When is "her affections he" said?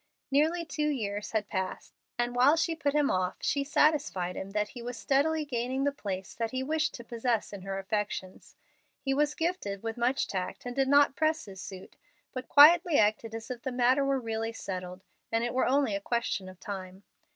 7.61-9.13